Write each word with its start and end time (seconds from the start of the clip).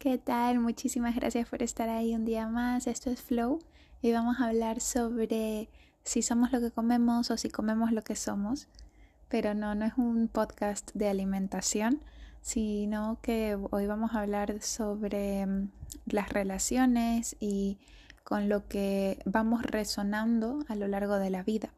¿Qué 0.00 0.16
tal? 0.16 0.60
Muchísimas 0.60 1.14
gracias 1.14 1.46
por 1.46 1.62
estar 1.62 1.90
ahí 1.90 2.14
un 2.14 2.24
día 2.24 2.48
más. 2.48 2.86
Esto 2.86 3.10
es 3.10 3.20
Flow 3.20 3.58
y 4.00 4.12
vamos 4.12 4.40
a 4.40 4.46
hablar 4.46 4.80
sobre 4.80 5.68
si 6.04 6.22
somos 6.22 6.52
lo 6.52 6.60
que 6.62 6.70
comemos 6.70 7.30
o 7.30 7.36
si 7.36 7.50
comemos 7.50 7.92
lo 7.92 8.02
que 8.02 8.16
somos. 8.16 8.66
Pero 9.28 9.52
no, 9.52 9.74
no 9.74 9.84
es 9.84 9.92
un 9.98 10.28
podcast 10.28 10.90
de 10.94 11.10
alimentación, 11.10 12.00
sino 12.40 13.18
que 13.20 13.58
hoy 13.70 13.86
vamos 13.86 14.14
a 14.14 14.20
hablar 14.22 14.62
sobre 14.62 15.44
mm, 15.44 15.70
las 16.06 16.30
relaciones 16.30 17.36
y 17.38 17.76
con 18.24 18.48
lo 18.48 18.68
que 18.68 19.18
vamos 19.26 19.62
resonando 19.64 20.64
a 20.68 20.76
lo 20.76 20.88
largo 20.88 21.16
de 21.16 21.28
la 21.28 21.42
vida. 21.42 21.74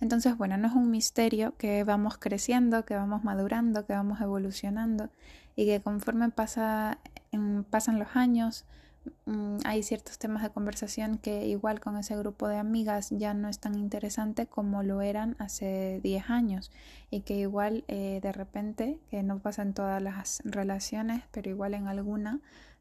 Entonces, 0.00 0.36
bueno, 0.36 0.56
no 0.56 0.66
es 0.68 0.74
un 0.74 0.90
misterio 0.90 1.54
que 1.58 1.84
vamos 1.84 2.16
creciendo, 2.18 2.84
que 2.84 2.94
vamos 2.94 3.22
madurando, 3.22 3.84
que 3.86 3.92
vamos 3.92 4.20
evolucionando 4.20 5.10
y 5.56 5.66
que 5.66 5.80
conforme 5.80 6.30
pasa, 6.30 6.98
pasan 7.68 7.98
los 7.98 8.16
años, 8.16 8.64
mm, 9.26 9.58
hay 9.64 9.82
ciertos 9.82 10.18
temas 10.18 10.42
de 10.42 10.50
conversación 10.50 11.18
que 11.18 11.46
igual 11.46 11.80
con 11.80 11.98
ese 11.98 12.16
grupo 12.16 12.48
de 12.48 12.56
amigas 12.56 13.10
ya 13.10 13.34
no 13.34 13.48
es 13.48 13.58
tan 13.58 13.74
interesante 13.74 14.46
como 14.46 14.82
lo 14.82 15.02
eran 15.02 15.36
hace 15.38 16.00
10 16.02 16.30
años 16.30 16.70
y 17.10 17.20
que 17.20 17.34
igual 17.34 17.84
eh, 17.88 18.20
de 18.22 18.32
repente, 18.32 18.98
que 19.10 19.22
no 19.22 19.38
pasa 19.40 19.62
en 19.62 19.74
todas 19.74 20.02
las 20.02 20.42
relaciones, 20.44 21.22
pero 21.30 21.50
igual 21.50 21.74
en 21.74 21.88
alguna, 21.88 22.40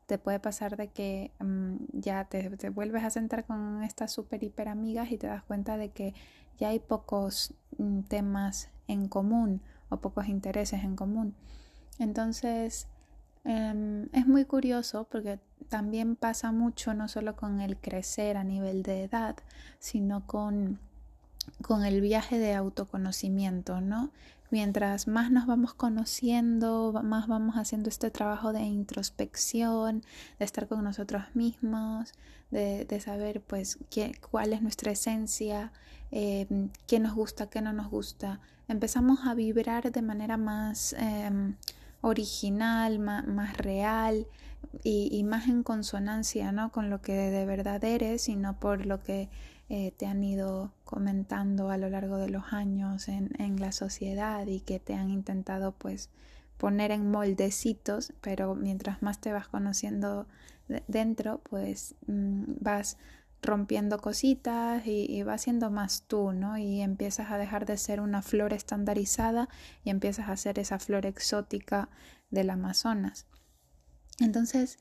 te 0.09 0.17
puede 0.17 0.39
pasar 0.39 0.75
de 0.75 0.87
que 0.87 1.31
mm, 1.37 1.75
ya 1.93 2.25
te, 2.25 2.49
vuelves 2.71 3.03
a 3.03 3.11
sentar 3.11 3.45
con 3.45 3.83
estas 3.83 4.11
super 4.11 4.43
hiper 4.43 4.67
amigas 4.67 5.11
y 5.11 5.19
te 5.19 5.27
das 5.27 5.43
cuenta 5.43 5.77
de 5.77 5.89
que 5.91 6.15
ya 6.57 6.69
hay 6.69 6.79
pocos 6.79 7.53
mm, 7.77 8.01
temas 8.01 8.69
en 8.87 9.07
común 9.07 9.61
o 9.89 9.97
pocos 9.97 10.27
intereses 10.27 10.83
en 10.83 10.95
común. 10.95 11.35
Entonces, 11.99 12.87
em, 13.43 14.09
es 14.11 14.25
muy 14.25 14.45
curioso 14.45 15.07
porque 15.11 15.39
también 15.69 16.15
pasa 16.15 16.51
mucho 16.51 16.95
no 16.95 17.07
solo 17.07 17.35
con 17.35 17.61
el 17.61 17.77
crecer 17.77 18.35
a 18.35 18.43
nivel 18.43 18.81
de 18.81 19.03
edad, 19.03 19.35
sino 19.77 20.25
con, 20.25 20.79
con 21.61 21.85
el 21.85 22.01
viaje 22.01 22.39
de 22.39 22.55
autoconocimiento, 22.55 23.79
¿no? 23.79 24.09
Mientras 24.51 25.07
más 25.07 25.31
nos 25.31 25.45
vamos 25.45 25.73
conociendo, 25.73 26.99
más 27.03 27.27
vamos 27.27 27.55
haciendo 27.55 27.89
este 27.89 28.09
trabajo 28.09 28.51
de 28.51 28.61
introspección, 28.61 30.03
de 30.39 30.45
estar 30.45 30.67
con 30.67 30.83
nosotros 30.83 31.23
mismos, 31.33 32.13
de, 32.51 32.85
de 32.85 32.99
saber 32.99 33.41
pues 33.41 33.77
qué, 33.89 34.19
cuál 34.31 34.53
es 34.53 34.61
nuestra 34.61 34.91
esencia, 34.91 35.71
eh, 36.11 36.47
qué 36.87 36.99
nos 36.99 37.13
gusta, 37.13 37.49
qué 37.49 37.61
no 37.61 37.73
nos 37.73 37.89
gusta. 37.89 38.39
Empezamos 38.67 39.19
a 39.25 39.33
vibrar 39.33 39.91
de 39.91 40.01
manera 40.01 40.37
más 40.37 40.93
em, 40.97 41.55
original, 42.01 42.99
más, 42.99 43.57
real 43.57 44.27
y, 44.83 45.23
más 45.23 45.47
en 45.47 45.63
consonancia 45.63 46.51
¿no? 46.51 46.71
con 46.71 46.89
lo 46.89 47.01
que 47.01 47.13
de 47.13 47.45
verdad 47.45 47.83
eres 47.83 48.29
y 48.29 48.35
no 48.35 48.59
por 48.59 48.85
lo 48.85 49.01
que 49.01 49.29
eh, 49.69 49.93
te 49.95 50.07
han 50.07 50.23
ido 50.23 50.73
comentando 50.83 51.69
a 51.69 51.77
lo 51.77 51.89
largo 51.89 52.17
de 52.17 52.29
los 52.29 52.53
años 52.53 53.07
en, 53.07 53.29
en, 53.39 53.59
la 53.59 53.71
sociedad 53.71 54.47
y 54.47 54.61
que 54.61 54.79
te 54.79 54.95
han 54.95 55.09
intentado 55.09 55.73
pues 55.73 56.09
poner 56.57 56.91
en 56.91 57.09
moldecitos, 57.09 58.13
pero 58.21 58.55
mientras 58.55 59.01
más 59.03 59.21
te 59.21 59.31
vas 59.31 59.47
conociendo 59.47 60.27
dentro, 60.87 61.41
pues 61.49 61.95
mm, 62.07 62.43
vas 62.59 62.97
rompiendo 63.41 63.99
cositas 63.99 64.85
y, 64.85 65.05
y, 65.05 65.23
vas 65.23 65.43
siendo 65.43 65.69
más 65.69 66.03
tú, 66.07 66.33
¿no? 66.33 66.57
Y 66.57 66.81
empiezas 66.81 67.31
a 67.31 67.37
dejar 67.37 67.65
de 67.65 67.77
ser 67.77 68.01
una 68.01 68.21
flor 68.21 68.53
estandarizada 68.53 69.49
y 69.83 69.91
empiezas 69.91 70.29
a 70.29 70.35
ser 70.35 70.59
esa 70.59 70.79
flor 70.79 71.05
exótica 71.05 71.89
del 72.29 72.49
Amazonas. 72.49 73.27
Entonces, 74.19 74.79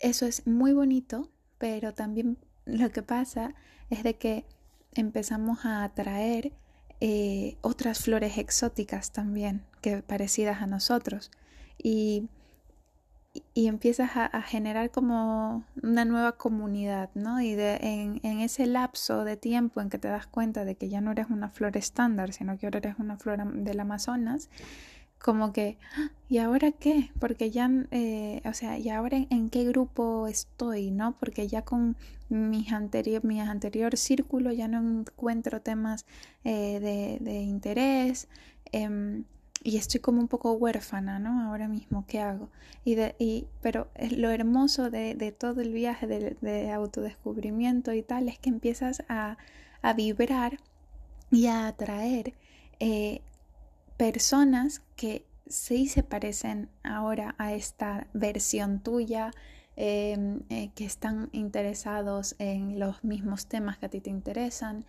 eso 0.00 0.26
es 0.26 0.46
muy 0.46 0.72
bonito, 0.72 1.30
pero 1.58 1.94
también 1.94 2.38
lo 2.64 2.90
que 2.90 3.02
pasa 3.02 3.54
es 3.90 4.02
de 4.02 4.14
que 4.14 4.44
empezamos 4.94 5.64
a 5.64 5.84
atraer 5.84 6.52
eh, 7.00 7.56
otras 7.62 7.98
flores 8.00 8.38
exóticas 8.38 9.10
también, 9.10 9.64
que 9.80 10.02
parecidas 10.02 10.62
a 10.62 10.66
nosotros. 10.66 11.30
Y, 11.82 12.28
y 13.54 13.66
empiezas 13.66 14.16
a, 14.16 14.26
a, 14.26 14.42
generar 14.42 14.90
como 14.90 15.64
una 15.82 16.04
nueva 16.04 16.32
comunidad, 16.32 17.10
¿no? 17.14 17.40
Y 17.40 17.54
de, 17.54 17.76
en, 17.76 18.20
en, 18.22 18.40
ese 18.40 18.66
lapso 18.66 19.24
de 19.24 19.36
tiempo 19.36 19.80
en 19.80 19.90
que 19.90 19.98
te 19.98 20.08
das 20.08 20.26
cuenta 20.26 20.64
de 20.64 20.76
que 20.76 20.88
ya 20.88 21.00
no 21.00 21.12
eres 21.12 21.28
una 21.30 21.48
flor 21.48 21.76
estándar, 21.76 22.32
sino 22.32 22.56
que 22.58 22.66
ahora 22.66 22.78
eres 22.78 22.98
una 22.98 23.16
flor 23.16 23.44
del 23.52 23.80
Amazonas, 23.80 24.48
como 25.22 25.52
que, 25.52 25.78
ah, 25.96 26.10
¿y 26.28 26.38
ahora 26.38 26.72
qué? 26.72 27.10
Porque 27.20 27.50
ya, 27.50 27.70
eh, 27.92 28.42
o 28.44 28.52
sea, 28.54 28.78
¿y 28.78 28.88
ahora 28.90 29.18
en, 29.30 29.50
qué 29.50 29.64
grupo 29.64 30.26
estoy, 30.26 30.90
no? 30.90 31.16
Porque 31.18 31.46
ya 31.48 31.62
con 31.62 31.96
mis 32.28 32.72
anterior, 32.72 33.24
mi 33.24 33.40
anterior 33.40 33.96
círculo 33.96 34.52
ya 34.52 34.68
no 34.68 35.00
encuentro 35.00 35.60
temas 35.60 36.06
eh, 36.44 36.80
de, 36.80 37.18
de, 37.20 37.40
interés 37.42 38.28
eh, 38.72 39.22
y 39.62 39.76
estoy 39.76 40.00
como 40.00 40.20
un 40.20 40.28
poco 40.28 40.52
huérfana, 40.54 41.18
¿no? 41.18 41.40
Ahora 41.42 41.68
mismo, 41.68 42.04
¿qué 42.08 42.20
hago? 42.20 42.48
Y 42.84 42.96
de, 42.96 43.14
y, 43.18 43.46
pero 43.60 43.88
lo 44.16 44.30
hermoso 44.30 44.90
de, 44.90 45.14
de 45.14 45.30
todo 45.30 45.60
el 45.60 45.72
viaje 45.72 46.06
de, 46.06 46.36
de, 46.40 46.72
autodescubrimiento 46.72 47.92
y 47.92 48.02
tal 48.02 48.28
es 48.28 48.38
que 48.38 48.50
empiezas 48.50 49.04
a, 49.08 49.36
a 49.82 49.92
vibrar 49.94 50.58
y 51.30 51.46
a 51.46 51.68
atraer 51.68 52.34
eh, 52.80 53.22
personas 54.02 54.82
que 54.96 55.24
sí 55.46 55.86
se 55.86 56.02
parecen 56.02 56.68
ahora 56.82 57.36
a 57.38 57.52
esta 57.52 58.08
versión 58.12 58.80
tuya, 58.80 59.30
eh, 59.76 60.40
eh, 60.50 60.70
que 60.74 60.84
están 60.84 61.28
interesados 61.30 62.34
en 62.40 62.80
los 62.80 63.04
mismos 63.04 63.46
temas 63.46 63.78
que 63.78 63.86
a 63.86 63.88
ti 63.88 64.00
te 64.00 64.10
interesan. 64.10 64.84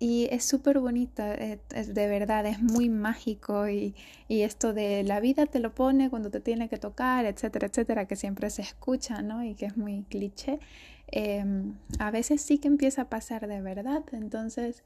Y 0.00 0.26
es 0.32 0.44
súper 0.44 0.80
bonita, 0.80 1.32
eh, 1.32 1.60
de 1.70 2.08
verdad, 2.08 2.44
es 2.46 2.60
muy 2.60 2.88
mágico 2.88 3.68
y, 3.68 3.94
y, 4.26 4.42
esto 4.42 4.74
de 4.74 5.04
la 5.04 5.20
vida 5.20 5.46
te 5.46 5.60
lo 5.60 5.72
pone 5.72 6.10
cuando 6.10 6.28
te 6.28 6.40
tiene 6.40 6.68
que 6.68 6.76
tocar, 6.76 7.26
etcétera, 7.26 7.68
etcétera, 7.68 8.06
que 8.08 8.16
siempre 8.16 8.50
se 8.50 8.62
escucha, 8.62 9.22
¿no? 9.22 9.44
Y 9.44 9.54
que 9.54 9.66
es 9.66 9.76
muy 9.76 10.02
cliché. 10.10 10.58
Em, 11.06 11.76
a 12.00 12.10
veces 12.10 12.42
sí 12.42 12.58
que 12.58 12.66
empieza 12.66 13.02
a 13.02 13.08
pasar 13.08 13.46
de 13.46 13.60
verdad, 13.60 14.02
entonces 14.10 14.82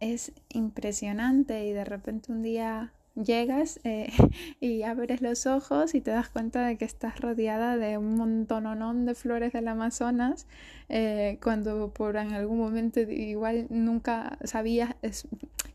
es 0.00 0.32
impresionante 0.48 1.66
y 1.66 1.72
de 1.72 1.84
repente 1.84 2.32
un 2.32 2.42
día 2.42 2.92
llegas 3.14 3.80
eh, 3.84 4.12
y 4.60 4.82
abres 4.82 5.20
los 5.20 5.46
ojos 5.46 5.94
y 5.94 6.00
te 6.00 6.10
das 6.10 6.28
cuenta 6.28 6.66
de 6.66 6.76
que 6.76 6.84
estás 6.84 7.20
rodeada 7.20 7.76
de 7.76 7.98
un 7.98 8.16
montononón 8.16 9.06
de 9.06 9.14
flores 9.14 9.52
del 9.52 9.68
Amazonas 9.68 10.46
eh, 10.88 11.38
cuando 11.42 11.92
por 11.92 12.16
en 12.16 12.32
algún 12.32 12.58
momento 12.58 13.00
igual 13.00 13.66
nunca 13.70 14.38
sabías, 14.44 14.94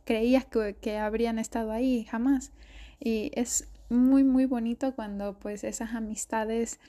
creías 0.05 0.45
que, 0.45 0.75
que 0.79 0.97
habrían 0.97 1.39
estado 1.39 1.71
ahí, 1.71 2.05
jamás. 2.05 2.51
Y 2.99 3.31
es 3.35 3.67
muy 3.89 4.23
muy 4.23 4.45
bonito 4.45 4.95
cuando 4.95 5.37
pues 5.37 5.63
esas 5.63 5.93
amistades 5.93 6.79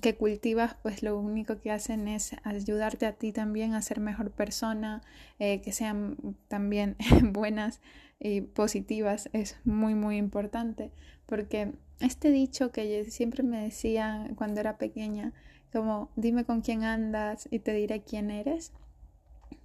que 0.00 0.16
cultivas 0.16 0.76
pues 0.82 1.02
lo 1.02 1.18
único 1.18 1.60
que 1.60 1.70
hacen 1.70 2.08
es 2.08 2.36
ayudarte 2.42 3.06
a 3.06 3.12
ti 3.12 3.32
también 3.32 3.74
a 3.74 3.82
ser 3.82 4.00
mejor 4.00 4.30
persona 4.30 5.02
eh, 5.38 5.60
que 5.62 5.72
sean 5.72 6.16
también 6.48 6.96
buenas 7.32 7.80
y 8.18 8.42
positivas 8.42 9.28
es 9.32 9.58
muy 9.64 9.94
muy 9.94 10.16
importante. 10.16 10.90
Porque 11.26 11.72
este 12.00 12.30
dicho 12.30 12.70
que 12.70 13.04
siempre 13.10 13.42
me 13.42 13.62
decía 13.62 14.30
cuando 14.36 14.60
era 14.60 14.78
pequeña 14.78 15.32
como 15.72 16.10
dime 16.16 16.44
con 16.44 16.60
quién 16.60 16.84
andas 16.84 17.48
y 17.50 17.58
te 17.58 17.72
diré 17.72 18.02
quién 18.02 18.30
eres 18.30 18.72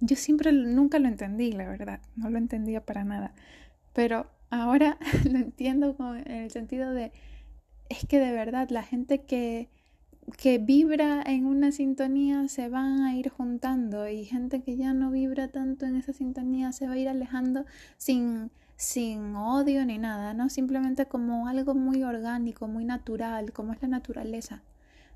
yo 0.00 0.16
siempre 0.16 0.52
nunca 0.52 0.98
lo 0.98 1.08
entendí 1.08 1.52
la 1.52 1.68
verdad 1.68 2.00
no 2.16 2.30
lo 2.30 2.38
entendía 2.38 2.84
para 2.84 3.04
nada. 3.04 3.34
Pero 3.92 4.30
ahora 4.50 4.98
lo 5.30 5.38
entiendo 5.38 5.96
en 6.16 6.30
el 6.30 6.50
sentido 6.50 6.92
de, 6.92 7.12
es 7.88 8.06
que 8.06 8.18
de 8.18 8.32
verdad 8.32 8.68
la 8.70 8.82
gente 8.82 9.22
que, 9.22 9.68
que 10.36 10.58
vibra 10.58 11.22
en 11.22 11.46
una 11.46 11.72
sintonía 11.72 12.48
se 12.48 12.68
van 12.68 13.02
a 13.02 13.14
ir 13.16 13.30
juntando 13.30 14.08
y 14.08 14.24
gente 14.24 14.62
que 14.62 14.76
ya 14.76 14.92
no 14.92 15.10
vibra 15.10 15.48
tanto 15.48 15.86
en 15.86 15.96
esa 15.96 16.12
sintonía 16.12 16.72
se 16.72 16.86
va 16.86 16.92
a 16.92 16.98
ir 16.98 17.08
alejando 17.08 17.64
sin, 17.96 18.50
sin 18.76 19.34
odio 19.36 19.84
ni 19.84 19.98
nada, 19.98 20.34
¿no? 20.34 20.48
Simplemente 20.48 21.06
como 21.06 21.48
algo 21.48 21.74
muy 21.74 22.02
orgánico, 22.02 22.68
muy 22.68 22.84
natural, 22.84 23.52
como 23.52 23.72
es 23.72 23.82
la 23.82 23.88
naturaleza. 23.88 24.62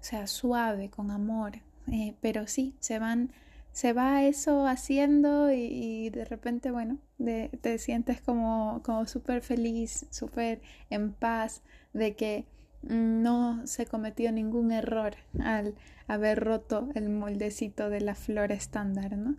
O 0.01 0.05
sea, 0.05 0.27
suave, 0.27 0.91
con 0.91 1.11
amor. 1.11 1.53
Eh, 1.91 2.15
pero 2.21 2.47
sí, 2.47 2.75
se 2.81 2.99
van 2.99 3.31
se 3.75 3.93
va 3.93 4.23
eso 4.23 4.69
haciendo 4.69 5.53
y, 5.53 6.09
de 6.11 6.25
repente, 6.25 6.71
bueno, 6.71 6.99
de, 7.19 7.51
te 7.61 7.79
sientes 7.79 8.21
como, 8.21 8.81
como 8.85 9.05
súper 9.07 9.43
feliz, 9.43 10.07
súper 10.11 10.63
en 10.91 11.13
paz 11.13 11.63
de 11.93 12.15
que 12.15 12.47
no 12.89 13.67
se 13.67 13.87
cometió 13.87 14.33
ningún 14.33 14.73
error 14.73 15.15
al 15.41 15.75
haber 16.07 16.41
roto 16.41 16.89
el 16.95 17.09
moldecito 17.09 17.91
de 17.91 18.01
la 18.01 18.15
flor 18.15 18.53
estándar, 18.53 19.17
¿no? 19.17 19.37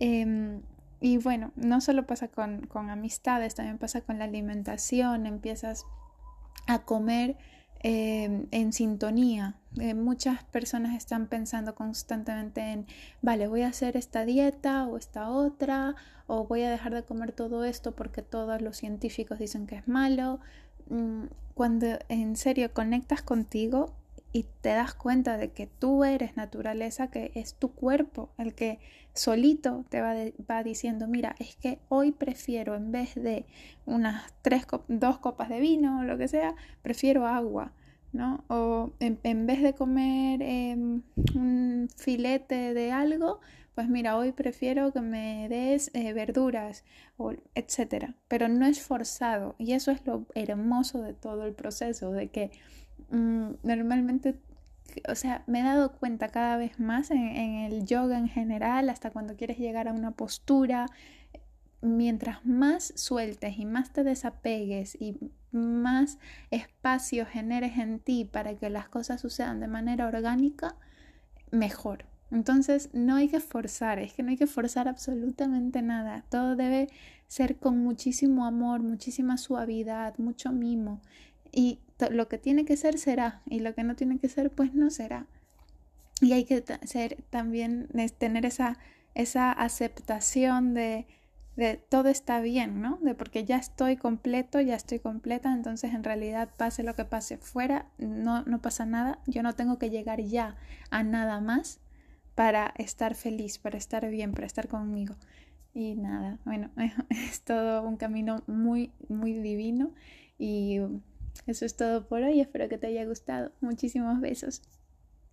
Eh, 0.00 0.60
y 1.00 1.18
bueno, 1.18 1.52
no 1.54 1.80
solo 1.80 2.06
pasa 2.06 2.28
con, 2.28 2.66
con 2.66 2.90
amistades, 2.90 3.54
también 3.54 3.78
pasa 3.78 4.00
con 4.00 4.18
la 4.18 4.24
alimentación, 4.24 5.26
empiezas 5.26 5.86
a 6.66 6.80
comer 6.80 7.36
em, 7.80 8.46
en 8.50 8.72
sintonía. 8.72 9.54
Eh, 9.78 9.94
muchas 9.94 10.42
personas 10.44 10.96
están 10.96 11.28
pensando 11.28 11.76
constantemente 11.76 12.60
en, 12.72 12.86
vale, 13.22 13.46
voy 13.46 13.62
a 13.62 13.68
hacer 13.68 13.96
esta 13.96 14.24
dieta 14.24 14.86
o 14.86 14.96
esta 14.96 15.30
otra, 15.30 15.94
o 16.26 16.46
voy 16.46 16.62
a 16.62 16.70
dejar 16.70 16.94
de 16.94 17.04
comer 17.04 17.32
todo 17.32 17.64
esto 17.64 17.94
porque 17.94 18.22
todos 18.22 18.60
los 18.60 18.76
científicos 18.76 19.38
dicen 19.38 19.66
que 19.68 19.76
es 19.76 19.86
malo. 19.86 20.40
Mm, 20.88 21.24
cuando 21.54 21.86
en 22.08 22.36
serio 22.36 22.72
conectas 22.72 23.22
contigo 23.22 23.94
y 24.32 24.44
te 24.60 24.70
das 24.70 24.94
cuenta 24.94 25.36
de 25.36 25.50
que 25.50 25.66
tú 25.66 26.04
eres 26.04 26.36
naturaleza, 26.36 27.10
que 27.10 27.32
es 27.34 27.54
tu 27.54 27.72
cuerpo 27.72 28.30
el 28.38 28.54
que 28.54 28.78
solito 29.14 29.84
te 29.88 30.00
va, 30.00 30.14
va 30.48 30.62
diciendo, 30.62 31.08
mira, 31.08 31.34
es 31.38 31.56
que 31.56 31.78
hoy 31.88 32.12
prefiero 32.12 32.74
en 32.74 32.92
vez 32.92 33.14
de 33.14 33.46
unas 33.86 34.32
tres, 34.42 34.66
dos 34.86 35.18
copas 35.18 35.48
de 35.48 35.60
vino 35.60 36.00
o 36.00 36.04
lo 36.04 36.18
que 36.18 36.28
sea, 36.28 36.54
prefiero 36.82 37.26
agua. 37.26 37.72
¿no? 38.12 38.44
O 38.48 38.92
en, 39.00 39.46
vez 39.46 39.62
de 39.62 39.74
comer 39.74 40.42
em, 40.42 41.02
un 41.34 41.88
filete 41.96 42.74
de 42.74 42.90
algo, 42.90 43.40
pues 43.78 43.88
mira, 43.88 44.16
hoy 44.16 44.32
prefiero 44.32 44.92
que 44.92 45.00
me 45.00 45.48
des 45.48 45.92
eh, 45.94 46.12
verduras, 46.12 46.82
etcétera. 47.54 48.16
Pero 48.26 48.48
no 48.48 48.66
es 48.66 48.82
forzado 48.82 49.54
y 49.56 49.74
eso 49.74 49.92
es 49.92 50.04
lo 50.04 50.26
hermoso 50.34 51.00
de 51.00 51.14
todo 51.14 51.44
el 51.44 51.54
proceso, 51.54 52.10
de 52.10 52.26
que 52.28 52.50
mm, 53.10 53.50
normalmente, 53.62 54.34
o 55.08 55.14
sea, 55.14 55.44
me 55.46 55.60
he 55.60 55.62
dado 55.62 55.92
cuenta 55.92 56.26
cada 56.26 56.56
vez 56.56 56.80
más 56.80 57.12
en, 57.12 57.18
en 57.18 57.54
el 57.66 57.86
yoga 57.86 58.18
en 58.18 58.26
general, 58.26 58.90
hasta 58.90 59.12
cuando 59.12 59.36
quieres 59.36 59.58
llegar 59.58 59.86
a 59.86 59.92
una 59.92 60.10
postura, 60.10 60.86
mientras 61.80 62.44
más 62.44 62.92
sueltes 62.96 63.58
y 63.58 63.64
más 63.64 63.92
te 63.92 64.02
desapegues 64.02 64.96
y 65.00 65.20
más 65.52 66.18
espacio 66.50 67.26
generes 67.26 67.78
en 67.78 68.00
ti 68.00 68.24
para 68.24 68.56
que 68.56 68.70
las 68.70 68.88
cosas 68.88 69.20
sucedan 69.20 69.60
de 69.60 69.68
manera 69.68 70.08
orgánica, 70.08 70.74
mejor. 71.52 72.06
Entonces 72.30 72.90
no 72.92 73.16
hay 73.16 73.28
que 73.28 73.40
forzar, 73.40 73.98
es 73.98 74.12
que 74.12 74.22
no 74.22 74.30
hay 74.30 74.36
que 74.36 74.46
forzar 74.46 74.88
absolutamente 74.88 75.82
nada. 75.82 76.24
Todo 76.28 76.56
debe 76.56 76.88
ser 77.26 77.56
con 77.56 77.78
muchísimo 77.78 78.46
amor, 78.46 78.80
muchísima 78.80 79.36
suavidad, 79.36 80.16
mucho 80.18 80.52
mimo. 80.52 81.00
Y 81.52 81.78
lo 82.10 82.28
que 82.28 82.38
tiene 82.38 82.64
que 82.64 82.76
ser 82.76 82.98
será 82.98 83.42
y 83.46 83.60
lo 83.60 83.74
que 83.74 83.84
no 83.84 83.96
tiene 83.96 84.18
que 84.18 84.28
ser 84.28 84.50
pues 84.50 84.74
no 84.74 84.90
será. 84.90 85.26
Y 86.20 86.32
hay 86.32 86.44
que 86.44 86.64
ser 86.84 87.22
también 87.30 87.88
tener 88.18 88.44
esa, 88.44 88.78
esa 89.14 89.52
aceptación 89.52 90.74
de 90.74 91.06
de 91.58 91.74
todo 91.74 92.08
está 92.08 92.40
bien, 92.40 92.80
¿no? 92.80 93.00
De 93.02 93.16
porque 93.16 93.44
ya 93.44 93.56
estoy 93.56 93.96
completo, 93.96 94.60
ya 94.60 94.76
estoy 94.76 95.00
completa, 95.00 95.52
entonces 95.52 95.92
en 95.92 96.04
realidad 96.04 96.50
pase 96.56 96.84
lo 96.84 96.94
que 96.94 97.04
pase 97.04 97.36
fuera, 97.36 97.86
no, 97.98 98.44
no 98.44 98.62
pasa 98.62 98.86
nada, 98.86 99.18
yo 99.26 99.42
no 99.42 99.52
tengo 99.54 99.76
que 99.76 99.90
llegar 99.90 100.20
ya 100.20 100.54
a 100.90 101.02
nada 101.02 101.40
más 101.40 101.80
para 102.38 102.72
estar 102.78 103.16
feliz, 103.16 103.58
para 103.58 103.76
estar 103.76 104.08
bien, 104.08 104.30
para 104.30 104.46
estar 104.46 104.68
conmigo. 104.68 105.16
Y 105.74 105.96
nada, 105.96 106.38
bueno, 106.44 106.70
es 107.10 107.42
todo 107.42 107.82
un 107.82 107.96
camino 107.96 108.44
muy, 108.46 108.92
muy 109.08 109.32
divino 109.32 109.92
y 110.38 110.78
eso 111.48 111.64
es 111.64 111.76
todo 111.76 112.06
por 112.06 112.22
hoy, 112.22 112.40
espero 112.40 112.68
que 112.68 112.78
te 112.78 112.86
haya 112.86 113.04
gustado. 113.06 113.50
Muchísimos 113.60 114.20
besos. 114.20 114.62